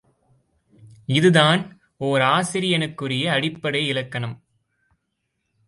[1.05, 1.79] இதுதான்
[1.97, 4.43] ஓர் ஆசிரியனுக்குரிய அடிப்படை இலக்கணம்.